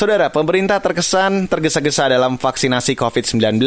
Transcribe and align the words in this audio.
Saudara, 0.00 0.32
pemerintah 0.32 0.80
terkesan 0.80 1.44
tergesa-gesa 1.44 2.08
dalam 2.08 2.40
vaksinasi 2.40 2.96
COVID-19. 2.96 3.60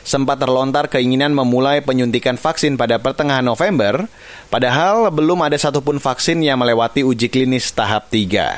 Sempat 0.00 0.40
terlontar 0.40 0.88
keinginan 0.88 1.36
memulai 1.36 1.84
penyuntikan 1.84 2.40
vaksin 2.40 2.80
pada 2.80 2.96
pertengahan 2.96 3.44
November, 3.44 4.08
padahal 4.48 5.12
belum 5.12 5.44
ada 5.44 5.60
satupun 5.60 6.00
vaksin 6.00 6.40
yang 6.40 6.56
melewati 6.56 7.04
uji 7.04 7.28
klinis 7.28 7.76
tahap 7.76 8.08
3. 8.08 8.56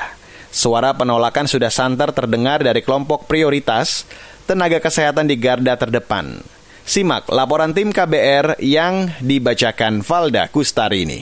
Suara 0.55 0.95
penolakan 0.95 1.51
sudah 1.51 1.75
santer 1.75 2.15
terdengar 2.15 2.63
dari 2.63 2.87
kelompok 2.87 3.27
prioritas 3.27 4.07
tenaga 4.47 4.79
kesehatan 4.79 5.27
di 5.27 5.35
garda 5.35 5.75
terdepan. 5.75 6.39
Simak 6.87 7.27
laporan 7.35 7.75
tim 7.75 7.91
KBR 7.91 8.63
yang 8.63 9.11
dibacakan 9.19 10.07
Valda 10.07 10.47
Kustari 10.55 11.03
ini. 11.03 11.19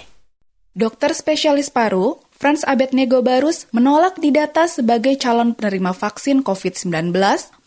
Dokter 0.76 1.16
spesialis 1.16 1.72
paru, 1.72 2.20
Franz 2.41 2.64
Abednego 2.64 3.20
Barus 3.20 3.68
menolak 3.68 4.16
didata 4.16 4.64
sebagai 4.64 5.12
calon 5.20 5.52
penerima 5.52 5.93
vaksin 5.93 6.40
COVID-19 6.40 7.12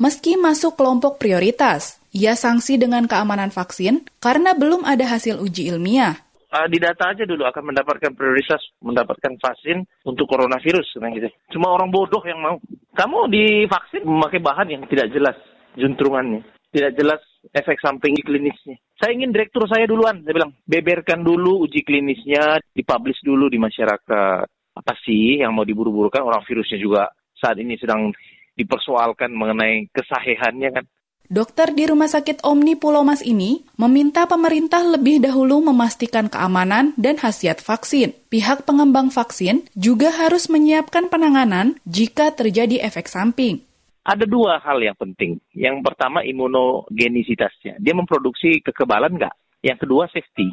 meski 0.02 0.34
masuk 0.34 0.82
kelompok 0.82 1.22
prioritas. 1.22 2.02
Ia 2.09 2.34
sanksi 2.34 2.82
dengan 2.82 3.05
keamanan 3.05 3.54
vaksin 3.54 4.02
karena 4.18 4.58
belum 4.58 4.82
ada 4.82 5.05
hasil 5.05 5.38
uji 5.46 5.70
ilmiah 5.70 6.18
uh, 6.54 6.68
didata 6.70 7.13
aja 7.13 7.26
dulu 7.26 7.46
akan 7.49 7.73
mendapatkan 7.73 8.13
prioritas 8.13 8.62
mendapatkan 8.82 9.34
vaksin 9.41 9.86
untuk 10.05 10.30
coronavirus 10.30 11.02
nah 11.02 11.10
gitu. 11.13 11.30
Cuma 11.54 11.74
orang 11.74 11.90
bodoh 11.90 12.21
yang 12.26 12.41
mau. 12.41 12.58
Kamu 12.94 13.30
divaksin 13.30 14.05
memakai 14.05 14.38
bahan 14.38 14.70
yang 14.70 14.84
tidak 14.85 15.10
jelas 15.10 15.38
juntrungannya, 15.74 16.46
tidak 16.70 16.94
jelas 16.94 17.21
efek 17.49 17.82
samping 17.82 18.13
klinisnya. 18.21 18.77
Saya 19.02 19.18
ingin 19.18 19.34
direktur 19.34 19.66
saya 19.66 19.90
duluan, 19.90 20.21
saya 20.21 20.34
bilang 20.38 20.54
beberkan 20.66 21.26
dulu 21.26 21.66
uji 21.66 21.82
klinisnya, 21.82 22.62
dipublish 22.74 23.21
dulu 23.26 23.49
di 23.49 23.58
masyarakat. 23.58 24.46
Apa 24.73 24.98
sih 25.05 25.41
yang 25.41 25.54
mau 25.54 25.66
diburu-burukan 25.66 26.26
orang 26.26 26.41
virusnya 26.45 26.82
juga 26.82 27.13
saat 27.38 27.62
ini 27.62 27.77
sedang 27.77 28.09
dipersoalkan 28.58 29.34
mengenai 29.34 29.90
kesahihannya 29.94 30.70
kan. 30.73 30.86
Dokter 31.34 31.72
di 31.72 31.88
Rumah 31.88 32.12
Sakit 32.12 32.43
Omni 32.43 32.76
Pulau 32.76 33.01
Mas 33.07 33.24
ini 33.24 33.63
meminta 33.79 34.27
pemerintah 34.27 34.84
lebih 34.84 35.24
dahulu 35.24 35.63
memastikan 35.63 36.27
keamanan 36.27 36.91
dan 36.99 37.16
khasiat 37.16 37.63
vaksin. 37.63 38.12
Pihak 38.27 38.68
pengembang 38.68 39.07
vaksin 39.07 39.63
juga 39.74 40.12
harus 40.12 40.51
menyiapkan 40.51 41.07
penanganan 41.07 41.79
jika 41.88 42.35
terjadi 42.35 42.84
efek 42.84 43.07
samping. 43.07 43.63
Ada 44.04 44.27
dua 44.27 44.60
hal 44.60 44.84
yang 44.84 44.99
penting. 44.99 45.40
Yang 45.55 45.79
pertama 45.88 46.27
imunogenisitasnya. 46.27 47.79
Dia 47.79 47.96
memproduksi 47.96 48.60
kekebalan 48.60 49.16
nggak? 49.16 49.34
Yang 49.63 49.88
kedua 49.88 50.12
safety. 50.12 50.51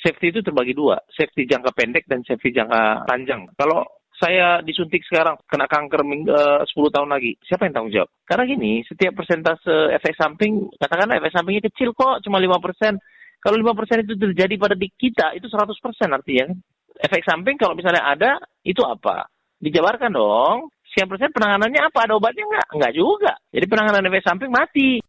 Safety 0.00 0.32
itu 0.32 0.40
terbagi 0.40 0.72
dua, 0.72 0.96
safety 1.12 1.44
jangka 1.44 1.76
pendek 1.76 2.08
dan 2.08 2.24
safety 2.24 2.56
jangka 2.56 3.04
panjang. 3.04 3.44
Kalau 3.54 3.84
saya 4.20 4.60
disuntik 4.60 5.00
sekarang 5.08 5.40
kena 5.48 5.64
kanker 5.64 6.04
uh, 6.04 6.60
eh, 6.60 6.68
10 6.68 6.76
tahun 6.92 7.08
lagi, 7.08 7.40
siapa 7.40 7.64
yang 7.64 7.72
tanggung 7.72 7.94
jawab? 7.96 8.10
Karena 8.28 8.44
gini, 8.44 8.84
setiap 8.84 9.16
persentase 9.16 9.96
efek 9.96 10.12
samping, 10.12 10.68
katakanlah 10.76 11.16
efek 11.16 11.32
sampingnya 11.32 11.64
kecil 11.72 11.96
kok, 11.96 12.20
cuma 12.20 12.36
5%. 12.36 13.00
Kalau 13.40 13.56
5% 13.56 14.04
itu 14.04 14.14
terjadi 14.20 14.54
pada 14.60 14.76
di 14.76 14.92
kita, 14.92 15.32
itu 15.32 15.48
100% 15.48 15.72
artinya 16.12 16.52
kan. 16.52 16.56
Efek 17.00 17.24
samping 17.24 17.56
kalau 17.56 17.72
misalnya 17.72 18.04
ada, 18.04 18.36
itu 18.60 18.84
apa? 18.84 19.24
Dijabarkan 19.56 20.12
dong. 20.12 20.68
Sekian 20.92 21.08
persen 21.08 21.32
penanganannya 21.32 21.80
apa? 21.88 22.04
Ada 22.04 22.12
obatnya 22.20 22.44
nggak? 22.44 22.68
Nggak 22.76 22.92
juga. 22.92 23.32
Jadi 23.48 23.64
penanganan 23.64 24.04
efek 24.12 24.24
samping 24.28 24.52
mati. 24.52 25.00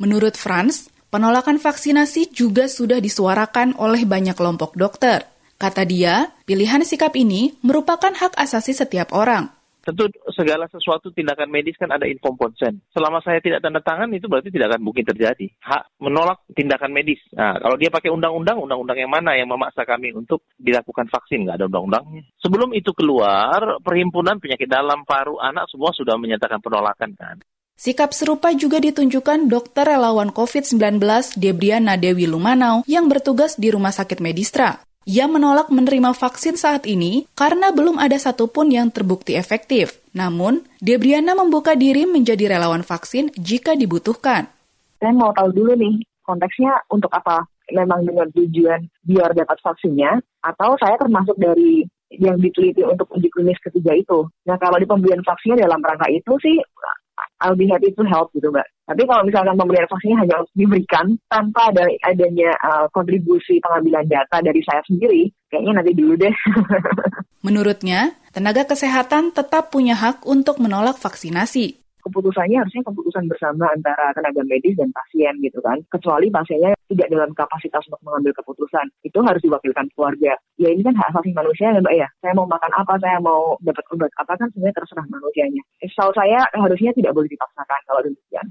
Menurut 0.00 0.32
Franz, 0.32 0.88
penolakan 1.10 1.58
vaksinasi 1.62 2.34
juga 2.34 2.66
sudah 2.70 2.98
disuarakan 2.98 3.78
oleh 3.78 4.04
banyak 4.06 4.34
kelompok 4.34 4.74
dokter. 4.74 5.24
Kata 5.56 5.88
dia, 5.88 6.36
pilihan 6.44 6.84
sikap 6.84 7.16
ini 7.16 7.56
merupakan 7.64 8.12
hak 8.12 8.36
asasi 8.36 8.76
setiap 8.76 9.16
orang. 9.16 9.56
Tentu 9.86 10.10
segala 10.34 10.66
sesuatu 10.66 11.14
tindakan 11.14 11.46
medis 11.46 11.78
kan 11.78 11.86
ada 11.94 12.10
inform 12.10 12.34
consent. 12.34 12.82
Selama 12.90 13.22
saya 13.22 13.38
tidak 13.38 13.62
tanda 13.62 13.78
tangan 13.78 14.10
itu 14.10 14.26
berarti 14.26 14.50
tidak 14.50 14.74
akan 14.74 14.82
mungkin 14.82 15.06
terjadi. 15.06 15.46
Hak 15.62 16.02
menolak 16.02 16.42
tindakan 16.58 16.90
medis. 16.90 17.22
Nah, 17.30 17.54
kalau 17.62 17.78
dia 17.78 17.86
pakai 17.86 18.10
undang-undang, 18.10 18.58
undang-undang 18.58 18.98
yang 18.98 19.14
mana 19.14 19.38
yang 19.38 19.46
memaksa 19.46 19.86
kami 19.86 20.10
untuk 20.10 20.42
dilakukan 20.58 21.06
vaksin? 21.06 21.46
Nggak 21.46 21.62
ada 21.62 21.66
undang-undangnya. 21.70 22.26
Sebelum 22.42 22.74
itu 22.74 22.90
keluar, 22.98 23.78
Perhimpunan 23.78 24.42
Penyakit 24.42 24.66
Dalam 24.66 25.06
Paru 25.06 25.38
Anak 25.38 25.70
semua 25.70 25.94
sudah 25.94 26.18
menyatakan 26.18 26.58
penolakan 26.58 27.14
kan. 27.14 27.38
Sikap 27.76 28.16
serupa 28.16 28.56
juga 28.56 28.80
ditunjukkan 28.80 29.52
dokter 29.52 29.84
relawan 29.84 30.32
COVID-19 30.32 30.96
Debriana 31.36 32.00
Dewi 32.00 32.24
Lumanau 32.24 32.80
yang 32.88 33.04
bertugas 33.04 33.60
di 33.60 33.68
Rumah 33.68 33.92
Sakit 33.92 34.24
Medistra. 34.24 34.80
Ia 35.04 35.28
menolak 35.28 35.68
menerima 35.68 36.16
vaksin 36.16 36.56
saat 36.56 36.88
ini 36.88 37.28
karena 37.36 37.76
belum 37.76 38.00
ada 38.00 38.16
satupun 38.16 38.72
yang 38.72 38.88
terbukti 38.88 39.36
efektif. 39.36 40.00
Namun, 40.16 40.64
Debriana 40.80 41.36
membuka 41.36 41.76
diri 41.76 42.08
menjadi 42.08 42.56
relawan 42.56 42.80
vaksin 42.80 43.36
jika 43.36 43.76
dibutuhkan. 43.76 44.48
Saya 44.96 45.12
mau 45.12 45.36
tahu 45.36 45.52
dulu 45.52 45.76
nih, 45.76 46.00
konteksnya 46.24 46.80
untuk 46.88 47.12
apa? 47.12 47.44
Memang 47.76 48.08
dengan 48.08 48.32
tujuan 48.32 48.88
biar 49.04 49.36
dapat 49.36 49.60
vaksinnya, 49.60 50.16
atau 50.40 50.80
saya 50.80 50.96
termasuk 50.96 51.36
dari 51.36 51.84
yang 52.08 52.40
diteliti 52.40 52.80
untuk 52.88 53.12
uji 53.12 53.28
klinis 53.28 53.60
ketiga 53.60 53.92
itu. 53.92 54.24
Nah, 54.48 54.56
kalau 54.56 54.80
di 54.80 54.88
pembelian 54.88 55.20
vaksinnya 55.20 55.68
dalam 55.68 55.84
rangka 55.84 56.08
itu 56.08 56.32
sih, 56.40 56.56
I'll 57.42 57.58
be 57.58 57.68
happy 57.68 57.92
to 57.92 58.04
help 58.08 58.32
gitu, 58.32 58.48
Mbak. 58.48 58.66
Tapi 58.86 59.02
kalau 59.04 59.22
misalkan 59.26 59.58
pemberian 59.58 59.88
vaksinnya 59.90 60.18
hanya 60.24 60.36
diberikan 60.56 61.06
tanpa 61.26 61.74
ada 61.74 61.84
adanya 62.06 62.54
uh, 62.62 62.86
kontribusi 62.94 63.58
pengambilan 63.58 64.06
data 64.06 64.40
dari 64.40 64.62
saya 64.62 64.80
sendiri, 64.86 65.28
kayaknya 65.50 65.82
nanti 65.82 65.92
dulu 65.92 66.14
deh. 66.16 66.34
Menurutnya, 67.46 68.16
tenaga 68.34 68.66
kesehatan 68.66 69.36
tetap 69.36 69.70
punya 69.70 69.94
hak 69.94 70.26
untuk 70.26 70.58
menolak 70.58 70.98
vaksinasi 70.98 71.85
keputusannya 72.06 72.62
harusnya 72.62 72.86
keputusan 72.86 73.26
bersama 73.26 73.66
antara 73.74 74.14
tenaga 74.14 74.46
medis 74.46 74.78
dan 74.78 74.94
pasien 74.94 75.34
gitu 75.42 75.58
kan. 75.58 75.82
Kecuali 75.90 76.30
pasiennya 76.30 76.78
tidak 76.86 77.10
dalam 77.10 77.30
kapasitas 77.34 77.82
untuk 77.90 78.02
mengambil 78.06 78.32
keputusan. 78.38 78.86
Itu 79.02 79.18
harus 79.26 79.42
diwakilkan 79.42 79.90
keluarga. 79.98 80.38
Ya 80.54 80.70
ini 80.70 80.86
kan 80.86 80.94
hak 80.94 81.10
asasi 81.10 81.34
manusia 81.34 81.74
ya 81.74 81.82
Mbak 81.82 81.96
ya. 81.98 82.08
Saya 82.22 82.32
mau 82.38 82.46
makan 82.46 82.72
apa, 82.78 82.94
saya 83.02 83.18
mau 83.18 83.58
dapat 83.58 83.84
obat 83.90 84.10
apa 84.22 84.32
kan 84.38 84.48
sebenarnya 84.54 84.76
terserah 84.78 85.06
manusianya. 85.10 85.62
Setahu 85.82 86.12
saya 86.14 86.46
harusnya 86.54 86.94
tidak 86.94 87.12
boleh 87.12 87.26
dipaksakan 87.26 87.80
kalau 87.90 88.00
demikian. 88.06 88.46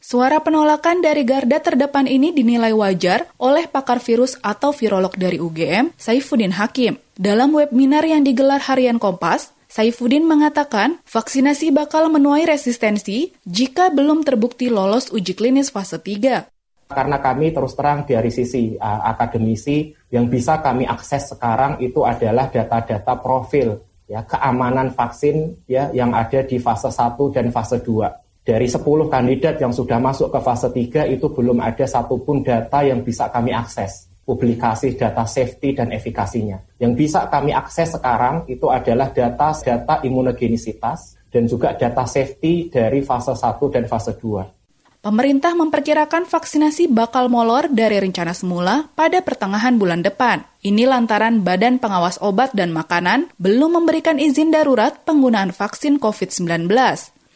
Suara 0.00 0.40
penolakan 0.40 1.04
dari 1.04 1.28
garda 1.28 1.60
terdepan 1.60 2.08
ini 2.08 2.32
dinilai 2.32 2.72
wajar 2.72 3.28
oleh 3.36 3.68
pakar 3.68 4.00
virus 4.00 4.32
atau 4.40 4.72
virolog 4.72 5.12
dari 5.12 5.36
UGM, 5.36 5.92
Saifuddin 5.92 6.56
Hakim. 6.56 6.96
Dalam 7.20 7.52
webinar 7.52 8.08
yang 8.08 8.24
digelar 8.24 8.64
harian 8.64 8.96
Kompas, 8.96 9.52
Saifuddin 9.70 10.26
mengatakan 10.26 10.98
vaksinasi 11.06 11.70
bakal 11.70 12.10
menuai 12.10 12.42
resistensi 12.42 13.30
jika 13.46 13.94
belum 13.94 14.26
terbukti 14.26 14.66
lolos 14.66 15.14
uji 15.14 15.38
klinis 15.38 15.70
fase 15.70 16.02
3. 16.02 16.90
Karena 16.90 17.22
kami 17.22 17.54
terus 17.54 17.78
terang 17.78 18.02
dari 18.02 18.34
sisi 18.34 18.74
uh, 18.74 19.06
akademisi 19.06 19.94
yang 20.10 20.26
bisa 20.26 20.58
kami 20.58 20.90
akses 20.90 21.38
sekarang 21.38 21.78
itu 21.78 22.02
adalah 22.02 22.50
data-data 22.50 23.14
profil 23.22 23.78
ya 24.10 24.26
keamanan 24.26 24.90
vaksin 24.90 25.62
ya 25.70 25.94
yang 25.94 26.18
ada 26.18 26.42
di 26.42 26.58
fase 26.58 26.90
1 26.90 27.14
dan 27.30 27.54
fase 27.54 27.78
2 27.78 28.42
dari 28.42 28.66
10 28.66 28.82
kandidat 29.06 29.62
yang 29.62 29.70
sudah 29.70 30.02
masuk 30.02 30.34
ke 30.34 30.40
fase 30.42 30.66
3 30.74 31.14
itu 31.14 31.30
belum 31.30 31.62
ada 31.62 31.86
satupun 31.86 32.42
data 32.42 32.82
yang 32.82 33.06
bisa 33.06 33.30
kami 33.30 33.54
akses 33.54 34.09
publikasi 34.24 34.94
data 34.94 35.26
safety 35.26 35.74
dan 35.74 35.90
efikasinya. 35.90 36.78
Yang 36.78 36.92
bisa 36.96 37.26
kami 37.26 37.50
akses 37.50 37.98
sekarang 37.98 38.46
itu 38.46 38.70
adalah 38.70 39.10
data-data 39.10 40.04
imunogenisitas 40.06 41.20
dan 41.30 41.46
juga 41.46 41.74
data 41.74 42.04
safety 42.06 42.70
dari 42.70 43.00
fase 43.02 43.34
1 43.34 43.74
dan 43.74 43.84
fase 43.86 44.14
2. 44.18 44.60
Pemerintah 45.00 45.56
memperkirakan 45.56 46.28
vaksinasi 46.28 46.92
bakal 46.92 47.32
molor 47.32 47.72
dari 47.72 47.96
rencana 47.96 48.36
semula 48.36 48.84
pada 48.92 49.24
pertengahan 49.24 49.80
bulan 49.80 50.04
depan. 50.04 50.44
Ini 50.60 50.84
lantaran 50.84 51.40
Badan 51.40 51.80
Pengawas 51.80 52.20
Obat 52.20 52.52
dan 52.52 52.68
Makanan 52.68 53.32
belum 53.40 53.80
memberikan 53.80 54.20
izin 54.20 54.52
darurat 54.52 55.00
penggunaan 55.08 55.56
vaksin 55.56 55.96
COVID-19. 55.96 56.68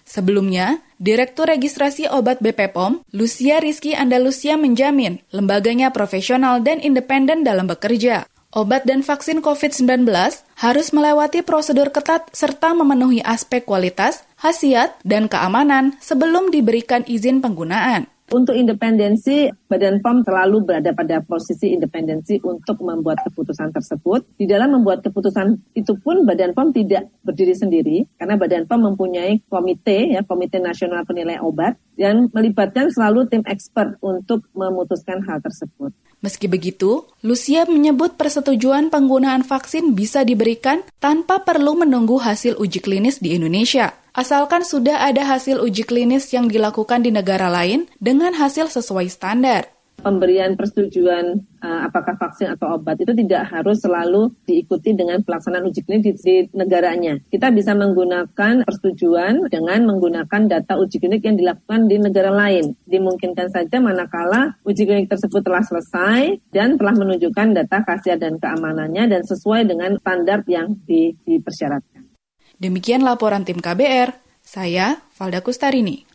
Sebelumnya, 0.05 0.85
Direktur 1.01 1.51
Registrasi 1.51 2.07
Obat 2.07 2.39
BP 2.45 2.71
POM, 2.71 3.03
Lucia 3.11 3.59
Rizky 3.59 3.97
Andalusia 3.97 4.55
menjamin 4.55 5.25
lembaganya 5.33 5.91
profesional 5.91 6.63
dan 6.63 6.79
independen 6.79 7.43
dalam 7.43 7.67
bekerja. 7.67 8.29
Obat 8.55 8.87
dan 8.87 9.03
vaksin 9.03 9.43
COVID-19 9.43 10.07
harus 10.63 10.87
melewati 10.95 11.43
prosedur 11.43 11.91
ketat 11.91 12.31
serta 12.31 12.71
memenuhi 12.71 13.19
aspek 13.27 13.67
kualitas, 13.67 14.23
khasiat, 14.39 14.95
dan 15.03 15.27
keamanan 15.27 15.99
sebelum 15.99 16.55
diberikan 16.55 17.03
izin 17.11 17.43
penggunaan. 17.43 18.07
Untuk 18.33 18.57
independensi, 18.57 19.53
Badan 19.69 20.01
POM 20.01 20.25
selalu 20.25 20.65
berada 20.65 20.97
pada 20.97 21.21
posisi 21.21 21.77
independensi 21.77 22.41
untuk 22.41 22.81
membuat 22.81 23.21
keputusan 23.21 23.69
tersebut. 23.69 24.25
Di 24.41 24.49
dalam 24.49 24.73
membuat 24.73 25.05
keputusan 25.05 25.61
itu 25.77 25.93
pun 26.01 26.25
Badan 26.25 26.57
POM 26.57 26.73
tidak 26.73 27.13
berdiri 27.21 27.53
sendiri, 27.53 28.09
karena 28.17 28.41
Badan 28.41 28.65
POM 28.65 28.97
mempunyai 28.97 29.45
komite, 29.53 30.17
ya 30.17 30.25
Komite 30.25 30.57
Nasional 30.57 31.05
Penilai 31.05 31.37
Obat, 31.45 31.77
dan 31.95 32.31
melibatkan 32.31 32.91
selalu 32.91 33.27
tim 33.31 33.43
expert 33.47 33.99
untuk 34.03 34.47
memutuskan 34.55 35.23
hal 35.27 35.43
tersebut. 35.43 35.95
Meski 36.25 36.49
begitu, 36.49 37.05
Lucia 37.21 37.69
menyebut 37.69 38.17
persetujuan 38.17 38.89
penggunaan 38.89 39.45
vaksin 39.45 39.93
bisa 39.93 40.25
diberikan 40.25 40.81
tanpa 40.97 41.45
perlu 41.45 41.77
menunggu 41.77 42.17
hasil 42.17 42.57
uji 42.57 42.81
klinis 42.81 43.21
di 43.21 43.37
Indonesia. 43.37 43.93
Asalkan 44.17 44.65
sudah 44.65 45.05
ada 45.05 45.27
hasil 45.27 45.61
uji 45.61 45.85
klinis 45.85 46.31
yang 46.33 46.49
dilakukan 46.49 47.05
di 47.05 47.11
negara 47.13 47.51
lain 47.51 47.91
dengan 48.01 48.33
hasil 48.33 48.73
sesuai 48.73 49.11
standar 49.11 49.74
pemberian 50.05 50.53
persetujuan 50.53 51.41
uh, 51.65 51.81
apakah 51.89 52.21
vaksin 52.21 52.53
atau 52.53 52.77
obat 52.77 53.01
itu 53.01 53.17
tidak 53.17 53.49
harus 53.49 53.81
selalu 53.81 54.29
diikuti 54.45 54.93
dengan 54.93 55.25
pelaksanaan 55.25 55.65
uji 55.65 55.81
klinik 55.81 56.05
di, 56.05 56.13
di 56.21 56.35
negaranya. 56.53 57.17
Kita 57.33 57.49
bisa 57.49 57.73
menggunakan 57.73 58.69
persetujuan 58.69 59.49
dengan 59.49 59.89
menggunakan 59.89 60.41
data 60.45 60.77
uji 60.77 61.01
klinik 61.01 61.25
yang 61.25 61.41
dilakukan 61.41 61.89
di 61.89 61.97
negara 61.97 62.29
lain. 62.29 62.77
Dimungkinkan 62.85 63.49
saja 63.49 63.81
manakala 63.81 64.61
uji 64.69 64.85
klinik 64.85 65.09
tersebut 65.09 65.41
telah 65.41 65.65
selesai 65.65 66.37
dan 66.53 66.77
telah 66.77 66.93
menunjukkan 66.93 67.57
data 67.57 67.81
khasiat 67.81 68.21
dan 68.21 68.37
keamanannya 68.37 69.09
dan 69.09 69.23
sesuai 69.25 69.65
dengan 69.65 69.97
standar 69.97 70.45
yang 70.45 70.77
di, 70.85 71.17
dipersyaratkan. 71.25 72.05
Demikian 72.61 73.03
laporan 73.03 73.43
tim 73.43 73.59
KBR, 73.59 74.15
saya 74.45 75.01
Valda 75.17 75.41
Kustarini. 75.43 76.14